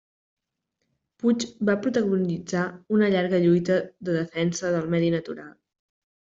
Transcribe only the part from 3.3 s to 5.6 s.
lluita en defensa del medi natural.